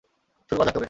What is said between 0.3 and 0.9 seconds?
শুরু করা যাক তবে?